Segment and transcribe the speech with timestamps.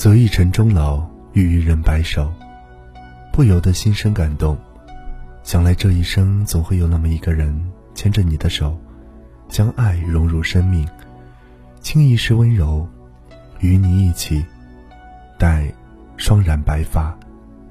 [0.00, 2.32] 择一城终老，与一人白首，
[3.30, 4.56] 不由得心生感动。
[5.42, 7.54] 想来这一生总会有那么一个人
[7.94, 8.80] 牵着你的手，
[9.46, 10.88] 将爱融入生命，
[11.82, 12.88] 倾一世温柔，
[13.58, 14.42] 与你一起，
[15.38, 15.70] 待
[16.16, 17.14] 双染白发，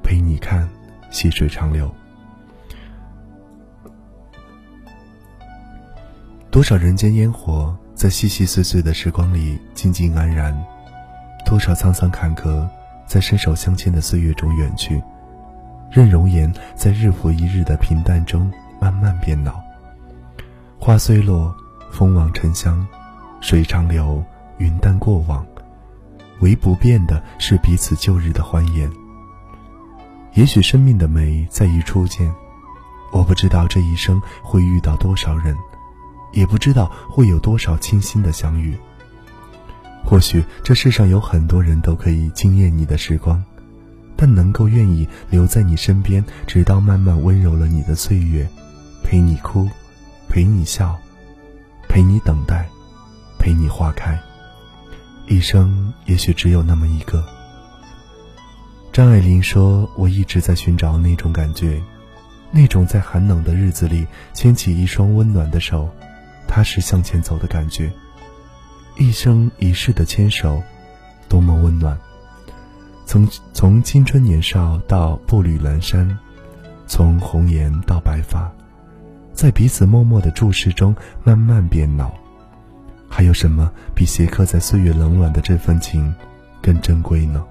[0.04, 0.70] 陪你看
[1.10, 1.92] 细水长流。
[6.52, 10.54] 多少人间烟火，在细细碎碎的时光里静静安然；
[11.50, 12.64] 多少沧桑坎坷，
[13.08, 15.02] 在伸手相牵的岁月中远去。
[15.90, 19.60] 任容颜在日复一日的平淡中慢慢变老。
[20.78, 21.52] 花虽落，
[21.92, 22.86] 风往沉香，
[23.42, 24.24] 水长流，
[24.60, 25.44] 云淡过往。
[26.42, 28.88] 唯不变的是彼此旧日的欢颜。
[30.36, 32.32] 也许生命的美在于初见，
[33.12, 35.58] 我不知道这一生会遇到多少人。
[36.32, 38.78] 也不知道会有多少倾心的相遇。
[40.04, 43.44] 或许这世上有很多人都可以惊艳你的时光，
[44.16, 48.48] 但能够愿意留在你身边，直到慢慢温柔了你的岁月，
[49.04, 49.70] 陪你哭，
[50.28, 50.98] 陪你笑，
[51.88, 52.68] 陪你等待，
[53.38, 54.20] 陪你花开。
[55.28, 57.24] 一生也许只有那么一个。
[58.92, 61.80] 张爱玲说：“我一直在寻找那种感觉，
[62.52, 65.88] 那种在寒冷的日子里牵起一双温暖的手。”
[66.50, 67.92] 踏实向前走的感觉，
[69.00, 70.62] 一生一世的牵手，
[71.30, 71.98] 多么温暖。
[73.06, 76.20] 从从青春年少到步履阑珊，
[76.86, 78.52] 从红颜到白发，
[79.34, 80.94] 在彼此默默的注视中
[81.24, 82.12] 慢慢变老。
[83.08, 86.14] 还有什么比斜刻在岁月冷暖的这份情
[86.62, 87.42] 更珍贵呢？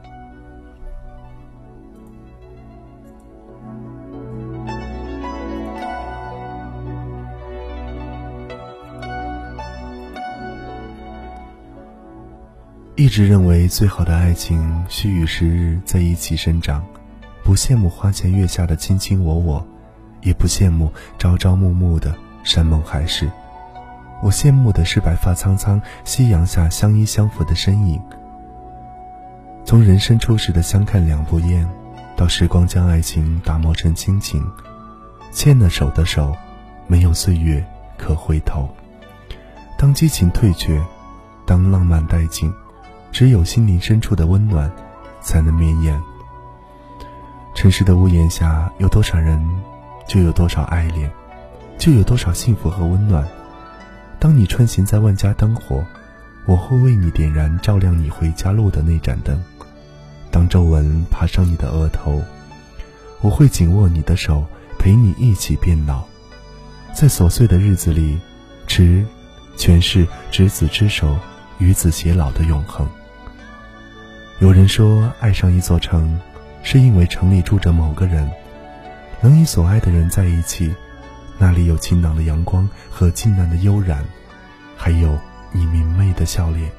[13.09, 16.85] 一直认为最好的爱情需与时日在一起生长，
[17.43, 19.67] 不羡慕花前月下的卿卿我我，
[20.21, 22.15] 也不羡慕朝朝暮暮的
[22.45, 23.27] 山盟海誓。
[24.23, 27.99] 我羡慕的是白发苍苍、夕阳下相依相扶的身影。
[29.65, 31.67] 从人生初始的相看两不厌，
[32.15, 34.45] 到时光将爱情打磨成亲情，
[35.33, 36.37] 牵了手的手，
[36.87, 37.65] 没有岁月
[37.97, 38.69] 可回头。
[39.79, 40.79] 当激情退却，
[41.47, 42.53] 当浪漫殆尽。
[43.11, 44.71] 只有心灵深处的温暖，
[45.21, 46.01] 才能绵延。
[47.55, 49.45] 城市的屋檐下，有多少人，
[50.07, 51.11] 就有多少爱恋，
[51.79, 53.27] 就有多少幸福和温暖。
[54.21, 55.85] 当你穿行在万家灯火，
[56.47, 59.43] 我会为你点燃照亮你回家路的那盏灯。
[60.31, 62.23] 当皱纹爬上你的额头，
[63.21, 64.45] 我会紧握你的手，
[64.79, 66.05] 陪你一起变老。
[66.95, 68.19] 在琐碎的日子里，
[68.67, 69.05] 执，
[69.57, 71.17] 全是执子之手，
[71.59, 72.89] 与子偕老的永恒。
[74.41, 76.17] 有人说，爱上一座城，
[76.63, 78.31] 是因为城里住着某个人，
[79.21, 80.73] 能与所爱的人在一起，
[81.39, 84.05] 那里有晴朗的阳光和静淡的悠然，
[84.77, 85.19] 还有
[85.51, 86.71] 你明媚的笑脸。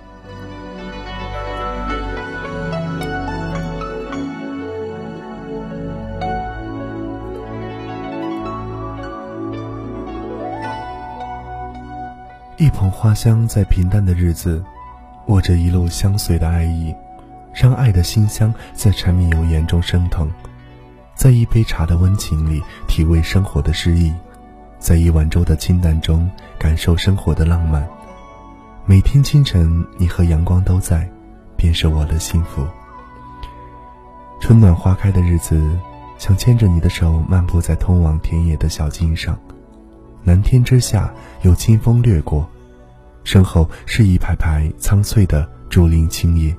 [12.55, 14.63] 一捧花香，在平淡的日子，
[15.27, 16.95] 握着一路相随的爱意。
[17.59, 20.31] 让爱的馨香在柴米油盐中升腾，
[21.13, 24.13] 在一杯茶的温情里体味生活的诗意，
[24.79, 27.85] 在一碗粥的清淡中感受生活的浪漫。
[28.85, 31.05] 每天清晨，你和阳光都在，
[31.57, 32.65] 便是我的幸福。
[34.39, 35.61] 春暖花开的日子，
[36.17, 39.37] 想牵着你的手漫步在通往田野的小径上。
[40.23, 42.49] 蓝天之下，有清风掠过，
[43.25, 46.55] 身后是一排排苍翠的竹林青叶。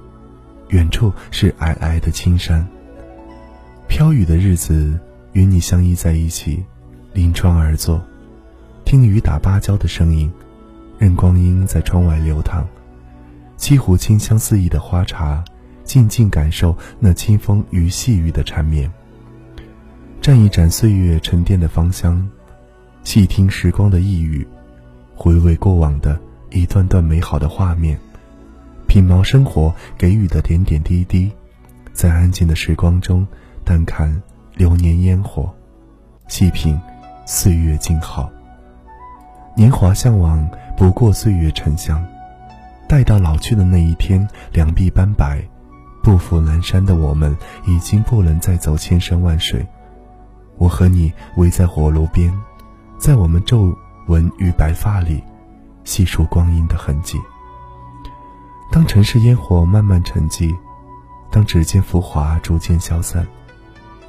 [0.71, 2.67] 远处是皑皑的青山。
[3.87, 4.99] 飘雨的日子，
[5.33, 6.65] 与你相依在一起，
[7.13, 8.01] 临窗而坐，
[8.85, 10.31] 听雨打芭蕉的声音，
[10.99, 12.65] 任光阴在窗外流淌，
[13.59, 15.45] 沏壶清香四溢的花茶，
[15.85, 18.91] 静静感受那清风与细雨的缠绵。
[20.23, 22.29] 蘸一盏岁月沉淀的芳香，
[23.03, 24.47] 细听时光的呓语，
[25.17, 26.17] 回味过往的
[26.51, 27.99] 一段段美好的画面。
[28.91, 31.31] 品毛生活给予的点点滴滴，
[31.93, 33.25] 在安静的时光中，
[33.65, 34.21] 淡看
[34.57, 35.49] 流年烟火，
[36.27, 36.77] 细品
[37.25, 38.29] 岁月静好。
[39.55, 40.45] 年华向往
[40.77, 42.05] 不过岁月沉香，
[42.89, 45.41] 待到老去的那一天，两鬓斑白，
[46.03, 47.37] 步负阑珊的我们，
[47.69, 49.65] 已经不能再走千山万水。
[50.59, 52.37] 我和你围在火炉边，
[52.99, 53.73] 在我们皱
[54.09, 55.23] 纹与白发里，
[55.85, 57.17] 细数光阴的痕迹。
[58.73, 60.57] 当城市烟火慢慢沉寂，
[61.29, 63.27] 当指尖浮华逐渐消散，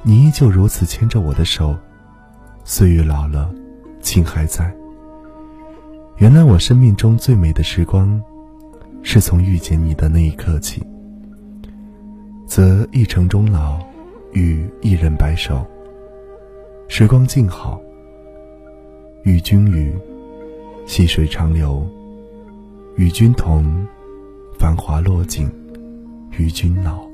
[0.02, 1.76] 你依旧如此牵着我的手。
[2.64, 3.52] 岁月老了，
[4.00, 4.72] 情还在。
[6.18, 8.22] 原来我生命中最美的时光，
[9.02, 10.80] 是从遇见你的那一刻起。
[12.46, 13.80] 则一城终老，
[14.32, 15.66] 与一人白首。
[16.86, 17.80] 时光静好，
[19.24, 19.92] 与君语，
[20.86, 21.84] 细水长流。
[22.94, 23.84] 与君同，
[24.62, 25.50] 繁华落尽，
[26.38, 27.11] 与君老。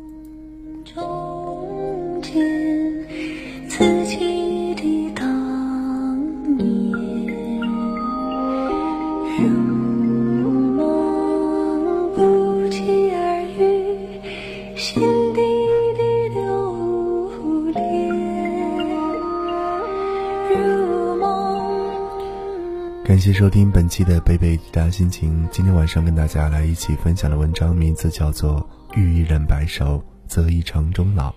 [23.39, 25.49] 收听本期的北北滴答心情。
[25.49, 28.69] 今天晚上跟大家来一起分享的文章名字叫做
[28.99, 31.31] 《遇一人白首，则一城终老》。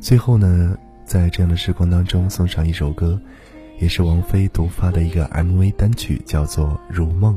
[0.00, 0.74] 最后呢，
[1.04, 3.20] 在这样的时光当中送上一首歌，
[3.78, 7.36] 也是王菲独发的一个 MV 单曲，叫做《如梦》。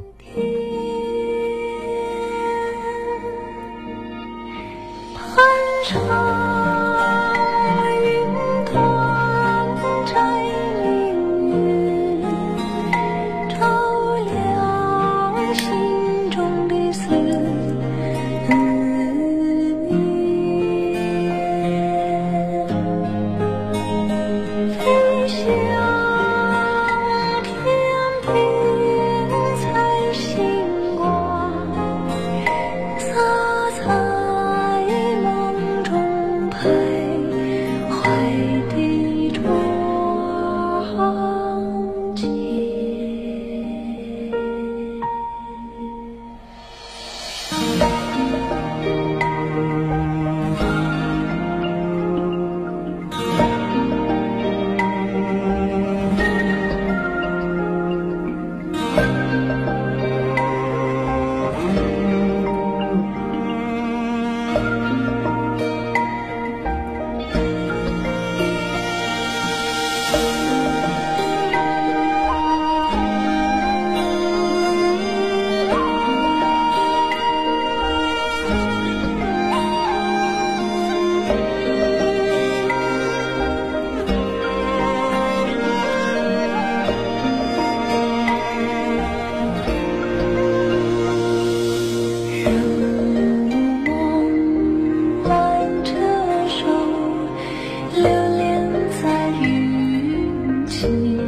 [100.79, 101.26] 是你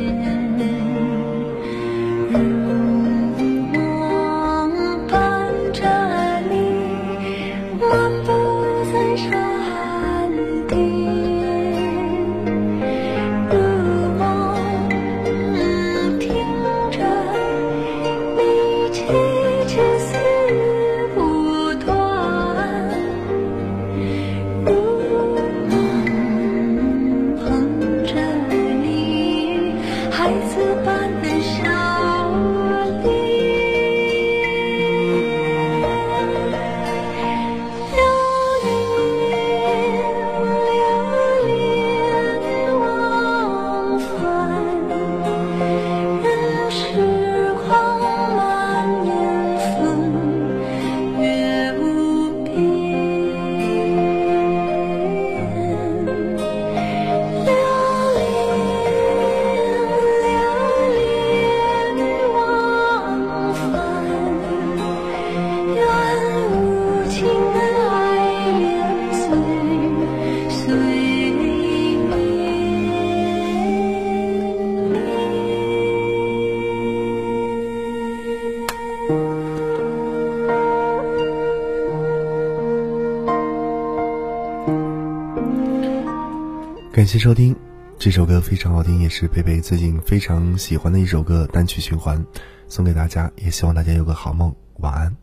[87.00, 87.56] 感谢收听，
[87.98, 92.22] 这首歌非常好听，也是贝贝最近非常喜欢的一首歌，单曲循环，
[92.68, 95.16] 送给大家，也希望大家有个好梦，晚安。